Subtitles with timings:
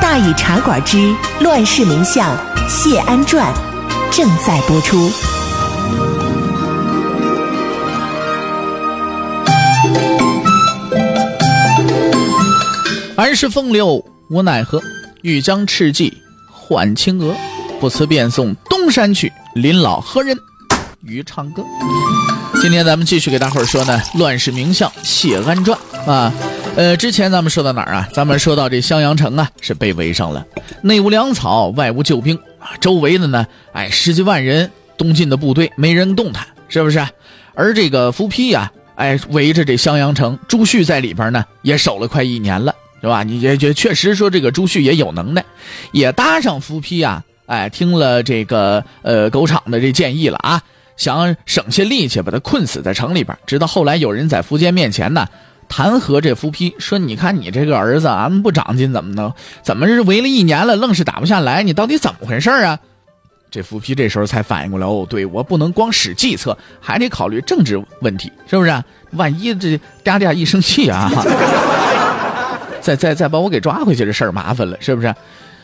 [0.00, 2.36] 大禹茶馆之乱世名相
[2.68, 3.52] 谢安传
[4.10, 5.10] 正在播出。
[13.16, 14.80] 安时风流无奈何，
[15.22, 16.12] 欲将赤骥
[16.50, 17.34] 换青鹅。
[17.78, 20.36] 不辞便送东山去，临老何人
[21.02, 21.62] 与唱歌？
[22.62, 25.78] 今天咱们继续给大伙儿说呢，《乱世名相谢安传》
[26.10, 26.32] 啊。
[26.76, 28.06] 呃，之前咱们说到哪儿啊？
[28.12, 30.46] 咱们说到这襄阳城啊，是被围上了，
[30.82, 37.02] 内无粮草，外无救兵啊，周围的呢，哎，十几万人东晋的部队没人动弹，是不是？
[37.54, 42.74] 而这个伏丕呀，哎，围着这襄阳城，朱旭在里边呢，也守了快一年了。
[43.00, 43.22] 是吧？
[43.22, 45.44] 你也也确实说这个朱旭也有能耐，
[45.92, 47.22] 也搭上伏丕啊！
[47.44, 50.60] 哎，听了这个呃狗场的这建议了啊，
[50.96, 53.36] 想省些力气把他困死在城里边。
[53.46, 55.26] 直到后来有人在苻坚面前呢
[55.68, 61.62] 弹劾这伏丕，说：“你看你这个儿子啊不长进，怎么能怎么是围了一年了，愣是打不下来？
[61.62, 62.78] 你到底怎么回事啊？”
[63.50, 68.84] 这伏丕这时候才反应过来，哦，对我不能光使计策，还得考虑政治问题，是不是？
[69.12, 71.10] 万一这嗲嗲一生气啊！
[72.82, 75.14] 再再再把我给抓回去，这事儿麻烦了，是不是？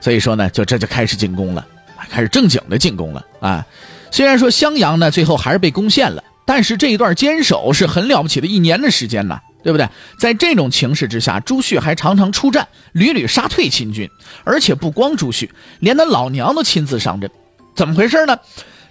[0.00, 1.64] 所以说呢，就这就开始进攻了，
[2.10, 3.64] 开始正经的进攻了啊！
[4.10, 9.88] 虽然说襄阳呢最后还是被攻陷了，但是这一段坚守是很了不起的一年的时间呢，对不对？
[10.16, 14.08] 在这种情势之下，朱旭还常常出战，屡屡杀退秦军，
[14.44, 17.28] 而且不光朱旭，连他老娘都亲自上阵。
[17.74, 18.38] 怎么回事呢？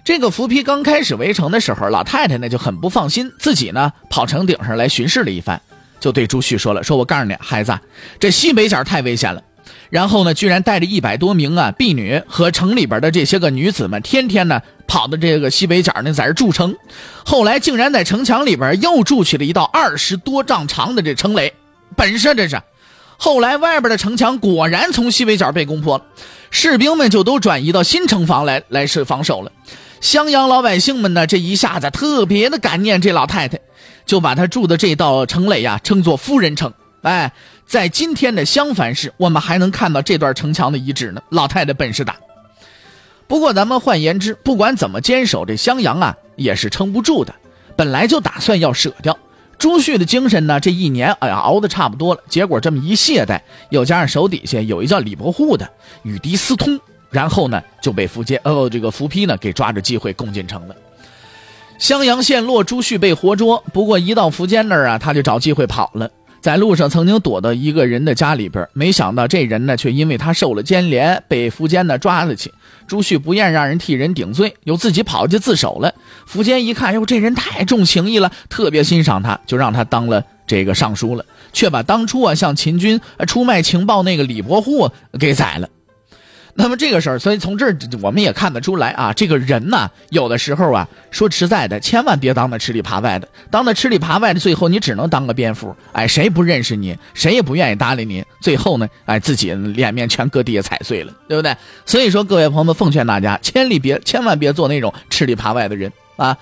[0.04, 5.58] 这个伏丕刚开始围城的时候，老太太呢就很不放心，自己呢跑城顶上来巡视了一番。
[5.98, 7.72] 就对朱旭说了：“说我告诉你，孩子，
[8.20, 9.42] 这西北角太危险了。
[9.90, 16.74] 然后呢，居然带着一百多名啊婢女和城里边的这些个女子们，天天呢跑到这个西北角呢，在这筑城。
[17.24, 21.52] 后来竟然在城墙里边又筑起了一道二十多丈长的这城垒，
[21.96, 22.60] 本事这是。
[23.18, 26.04] 后来外边的城墙果然从西北角被攻破了，
[26.50, 29.50] 士兵们就都转移到新城防来来是防守了。
[30.00, 33.58] 襄阳老百姓们呢，这一下子特别的感念这老太太。”
[34.06, 36.72] 就把她住的这道城垒呀称作夫人城。
[37.02, 37.32] 哎，
[37.66, 41.20] 在今天的襄樊市，我们还能看到这段城墙的遗址呢。
[41.30, 42.16] 老太太本事大。
[43.26, 47.34] 不过咱们换言之，不管怎么坚守，这襄阳啊也是撑不住的。
[47.74, 49.18] 本来就打算要舍掉。
[49.58, 53.40] 朱旭的精神呢，这一年哎呀熬得差不多了，结果这么一懈怠，
[53.70, 55.68] 又加上手底下有一叫李伯户的
[56.04, 56.78] 与敌私通，
[57.10, 60.76] 然后呢就被苻坚哦这个伏丕呢给抓着机会攻进城了。
[61.78, 63.62] 襄阳陷落，朱旭被活捉。
[63.72, 66.08] 不过一到苻坚那儿啊，他就找机会跑了。
[66.46, 72.52] 在路上曾经躲到一个人的家里边，没想到这人呢，却因为他受了牵连，被苻坚呢抓了去。
[72.86, 75.92] 朱旭不愿让人替人顶罪，又自己跑去自首了。
[76.24, 85.68] 苻坚一看，哟，这人太重情义了，特别欣赏他，就让他当了这个尚书了，却把当初啊向秦军出卖情报那个李伯户给宰了。
[86.58, 101.54] 那么这个事儿，所以从这儿我们也看得出来啊，这个人呢，有的时候啊，说实在的，千万别当那吃里扒外的，当那吃里扒外的，最后你只能当个蝙蝠，哎，谁不认识你，谁也不愿意搭理你，最后呢，哎，自己脸面全搁地下踩碎了，对不对？
[101.84, 106.34] 所以说，各位朋友们，奉劝大家，千里别，千万别做那种吃里扒外的人啊。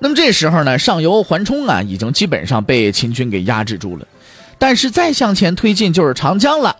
[0.00, 4.04] 那么这时候呢，上游缓冲啊，已经基本上被秦军给压制住了，
[4.58, 6.74] 但是再向前推进就是长江了，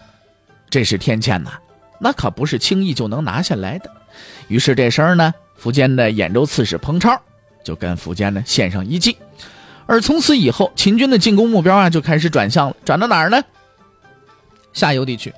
[0.69, 1.53] 这是天堑呐。
[1.99, 3.91] 那可不是轻易就能拿下来的。
[4.49, 5.33] 于是这时候呢，
[5.63, 7.21] 苻坚的兖州刺史彭超
[7.65, 9.17] 就跟苻坚呢献上一计，
[9.87, 13.43] 而从此以后，秦军的进攻目标啊就开始转向了，转到哪儿呢？
[14.73, 15.33] 下游地区。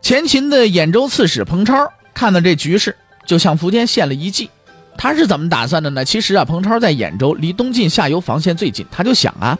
[0.00, 2.94] 前秦的兖州刺史彭超看到这局势，
[3.26, 4.50] 就向苻坚献了一计。
[4.96, 6.04] 他是怎么打算的呢？
[6.04, 9.58] 其实啊，彭超在兖州离东晋下游防线最近，他就想啊，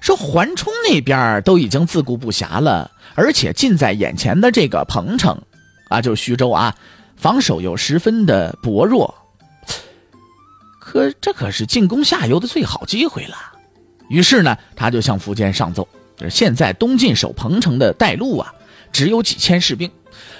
[0.00, 2.90] 说桓冲那边都已经自顾不暇了。
[3.14, 5.40] 而且近在眼前的这个彭城，
[5.88, 6.74] 啊，就是徐州啊，
[7.16, 9.14] 防守又十分的薄弱。
[10.80, 13.36] 可这可是进攻下游的最好机会了。
[14.08, 15.86] 于是呢，他就向苻坚上奏：，
[16.16, 18.52] 就是现在东晋守彭城的带路啊，
[18.92, 19.90] 只有几千士兵，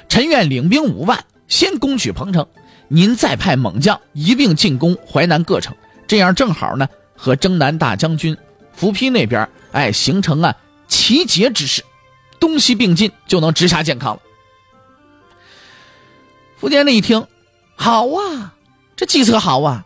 [0.09, 2.47] 臣愿领兵五万，先攻取彭城。
[2.89, 5.75] 您再派猛将一并进攻淮南各城，
[6.07, 6.87] 这样正好呢，
[7.17, 8.37] 和征南大将军
[8.75, 10.55] 伏丕那边，哎，形成啊
[10.89, 11.83] 齐结之势。
[12.43, 14.21] 东西并进就能直杀健康了。
[16.61, 17.25] 苻坚那一听，
[17.77, 18.55] 好啊，
[18.97, 19.85] 这计策好啊。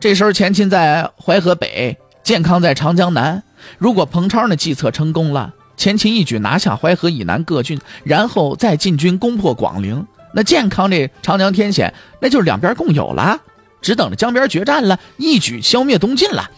[0.00, 3.44] 这时候前秦在淮河北，建康在长江南。
[3.78, 10.04] 如果彭超那计策成功了，前秦一举拿下淮河以南各郡，然后再进军攻破广陵，
[10.34, 13.40] 那建康这长江天险，那就是两边共有了，
[13.80, 16.50] 只等着江边决战了，一举消灭东晋了。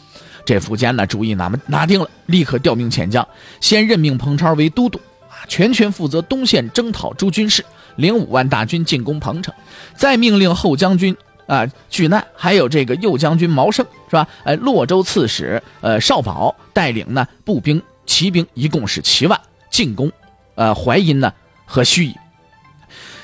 [0.45, 3.27] 这苻坚呢，主意拿拿定了，立刻调兵遣将，
[3.61, 7.65] 先任命彭超为都督，啊，全权负责东线征讨诸军事，
[7.97, 9.55] 领五万大军进攻彭城，
[9.97, 14.29] 再命令后将军啊巨难，还有这个右将军毛胜，是吧？
[14.45, 19.41] 呃，洛州刺史呃少保带领呢步兵、骑兵，一共是七万，
[19.71, 20.13] 进攻
[20.57, 21.33] 呃淮阴呢
[21.65, 22.15] 和盱眙。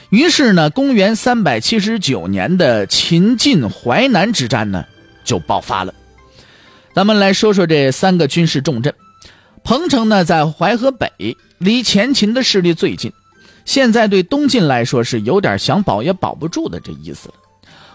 [0.08, 4.84] 于是呢，公元三百七十九年的秦晋淮南之战呢
[5.22, 5.94] 就爆发了。
[6.92, 8.92] 咱们来说说这三个军事重镇。
[9.62, 13.12] 彭城呢，在淮河北，离前秦的势力最近。
[13.64, 17.34] 现在对东晋来说是有点想保也保不住的这意思了。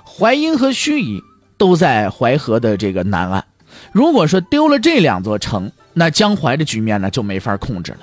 [0.06, 1.21] 淮阴和盱眙
[1.57, 3.44] 都在淮河的这个南岸。
[3.92, 8.00] 如果说丢了这两座城，那江淮的局面呢就没法控制了。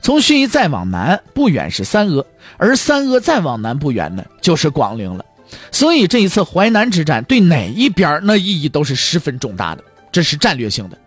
[0.00, 2.24] 从盱眙再往南不远是三阿，
[2.56, 5.24] 而三阿再往南不远呢就是广陵了。
[5.70, 9.84] 所以这一次淮南之战对哪一边那意义都是十分重大的。
[10.12, 10.98] 这是战略性的，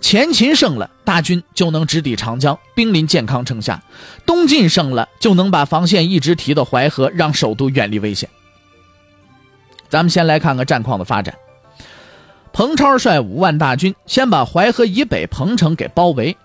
[0.00, 3.78] 前秦胜了，大军就能直抵长江，兵临建康城下；
[4.24, 8.28] 东晋胜了，就能把防线一直提到淮河，让首都远离危险。
[9.90, 11.34] 咱们先来看看战况的发展。
[12.52, 16.36] 彭超率五万大军，先把淮河以北彭城给包围。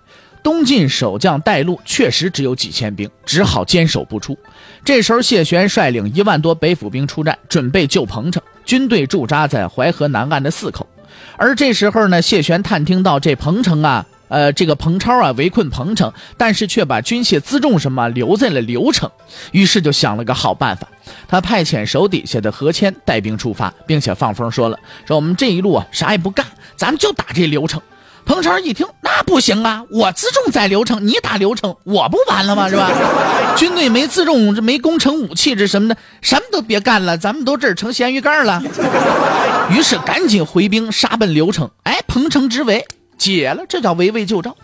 [0.42, 4.38] 东晋守将带路确实只有几千兵，只好坚守不出。
[4.84, 8.42] 这时候，谢玄率领一万多北府兵出战，准备救彭城。
[8.64, 10.86] 军队驻扎在淮河南岸的四口。
[11.36, 19.10] 而这时候呢，谢玄探听到这彭城啊，呃，这个彭超啊围困彭城，但是却把军械辎重什么留在了刘城，
[19.52, 20.86] 于是就想了个好办法，
[21.26, 26.46] 他派遣手底下的何谦带兵出发，并且放风说了，说我们这一路啊啥也不干，
[26.76, 27.80] 咱们就打这刘城。
[28.24, 29.82] 彭超一听，那不行啊！
[29.90, 32.68] 我自重在刘成，你打刘成，我不完了吗？
[32.68, 32.90] 是吧？
[33.56, 38.62] 军队没自重，这没攻城武器，这什么的，什么都别干了，咱们都这儿成咸鱼干了。
[39.70, 42.86] 于是赶紧回兵杀奔刘成，哎，彭城之围
[43.18, 44.56] 解了，这叫围魏救赵。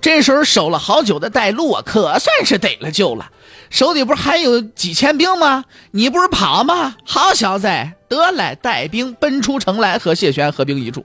[0.00, 3.30] 这时候守了好久的带路啊，可算是得了救了。
[3.70, 5.64] 手里不是还有几千兵吗？
[5.90, 6.94] 你不是跑吗？
[7.04, 7.68] 好小子，
[8.08, 11.04] 得来带兵奔出城来，和谢玄合兵一处。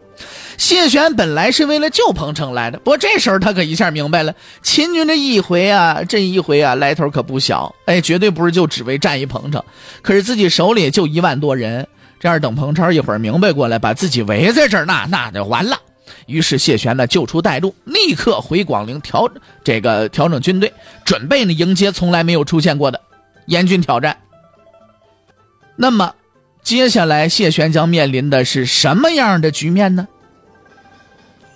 [0.57, 7.73] 谢玄本来是为了救彭城来的，不过这时候他可一下明白了，秦军这一回啊，这一回啊，来头可不小。
[7.85, 9.63] 哎，绝对不是就只为战一彭城，
[10.01, 11.87] 可是自己手里就一万多人，
[12.19, 15.77] 这样等彭超一会儿明白过来，把自己围在这儿，那那就完了。
[16.31, 19.29] 于是谢玄呢救出带路，立刻回广陵调
[19.63, 20.73] 这个调整军队，
[21.03, 22.99] 准备呢迎接从来没有出现过的
[23.45, 24.17] 严峻挑战。
[25.75, 26.13] 那么，
[26.63, 30.07] 接下来谢玄将面临的是什么样的局面呢？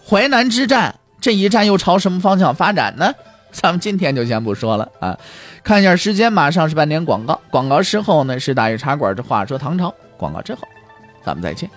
[0.08, 3.14] 淮南之战这一战又朝什么方向发展呢？
[3.52, 5.18] 咱们今天就先不说了啊，
[5.64, 10.62] 看一下时间，马上是半点广告，广告之后呢是大禹茶馆的话说唐朝，广告之后，
[11.24, 11.70] 咱们再见。